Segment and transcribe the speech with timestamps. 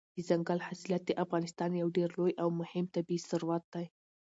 [0.15, 3.85] دځنګل حاصلات د افغانستان یو ډېر لوی او مهم طبعي ثروت دی.